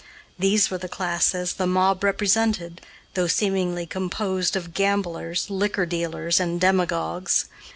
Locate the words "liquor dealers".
5.51-6.39